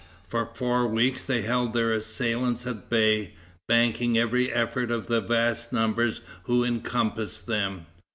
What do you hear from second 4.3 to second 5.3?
effort of the